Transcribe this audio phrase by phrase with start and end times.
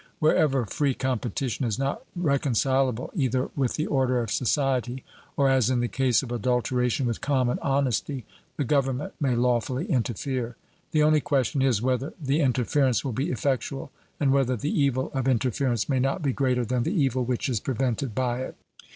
[0.17, 5.03] Wherever free competition is not reconcileable either with the order of society,
[5.37, 8.25] or, as in the case of adulteration, with common honesty,
[8.57, 10.55] the government may lawfully interfere.
[10.89, 15.27] The only question is, Whether the interference will be effectual, and whether the evil of
[15.27, 18.55] interference may not be greater than the evil which is prevented by it.